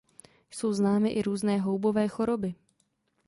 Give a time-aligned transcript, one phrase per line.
[0.51, 2.55] Jsou známy i různé houbové choroby.